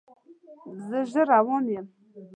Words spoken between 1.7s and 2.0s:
یم